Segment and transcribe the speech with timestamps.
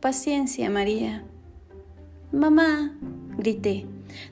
[0.00, 1.24] Paciencia, María.
[2.30, 2.92] Mamá,
[3.38, 3.86] grité,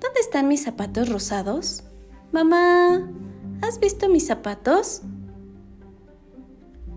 [0.00, 1.82] ¿dónde están mis zapatos rosados?
[2.30, 3.10] Mamá,
[3.60, 5.02] ¿has visto mis zapatos?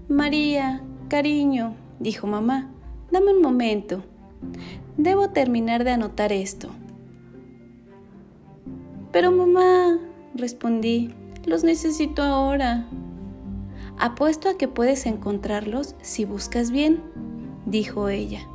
[0.07, 2.69] María, cariño, dijo mamá,
[3.11, 4.03] dame un momento.
[4.95, 6.69] Debo terminar de anotar esto.
[9.11, 9.97] Pero mamá,
[10.35, 12.87] respondí, los necesito ahora.
[13.97, 17.01] Apuesto a que puedes encontrarlos si buscas bien,
[17.65, 18.47] dijo ella.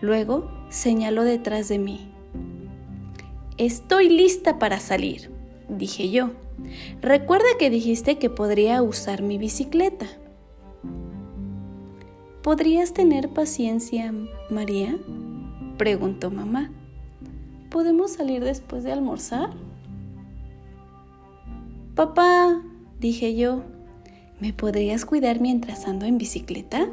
[0.00, 2.08] Luego señaló detrás de mí.
[3.56, 5.30] Estoy lista para salir,
[5.68, 6.30] dije yo.
[7.00, 10.06] Recuerda que dijiste que podría usar mi bicicleta.
[12.42, 14.12] ¿Podrías tener paciencia,
[14.50, 14.96] María?
[15.78, 16.70] preguntó mamá.
[17.70, 19.50] ¿Podemos salir después de almorzar?
[21.94, 22.60] Papá,
[23.00, 23.62] dije yo,
[24.40, 26.88] ¿me podrías cuidar mientras ando en bicicleta?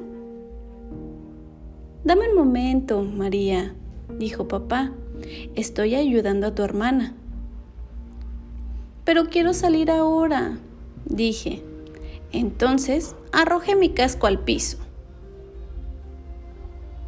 [2.04, 3.76] Dame un momento, María,
[4.18, 4.92] dijo papá.
[5.56, 7.14] Estoy ayudando a tu hermana.
[9.06, 10.58] Pero quiero salir ahora,
[11.06, 11.62] dije.
[12.32, 14.78] Entonces arrojé mi casco al piso.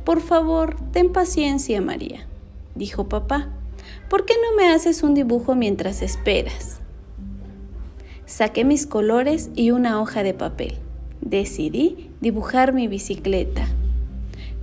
[0.04, 2.28] Por favor, ten paciencia, María,
[2.76, 3.50] dijo papá.
[4.10, 6.82] ¿Por qué no me haces un dibujo mientras esperas?
[8.28, 10.78] Saqué mis colores y una hoja de papel.
[11.22, 13.68] Decidí dibujar mi bicicleta.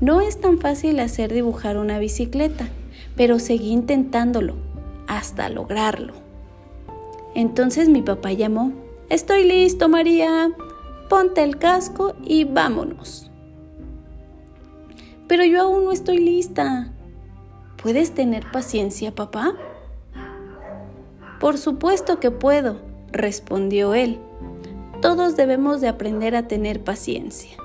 [0.00, 2.68] No es tan fácil hacer dibujar una bicicleta,
[3.16, 4.56] pero seguí intentándolo
[5.06, 6.14] hasta lograrlo.
[7.34, 8.72] Entonces mi papá llamó,
[9.08, 10.50] Estoy listo, María.
[11.08, 13.30] Ponte el casco y vámonos.
[15.26, 16.92] Pero yo aún no estoy lista.
[17.82, 19.54] ¿Puedes tener paciencia, papá?
[21.40, 22.76] Por supuesto que puedo,
[23.10, 24.20] respondió él.
[25.02, 27.56] Todos debemos de aprender a tener paciencia.